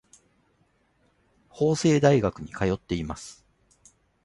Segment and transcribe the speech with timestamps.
[1.49, 3.45] 法政大学に通っています。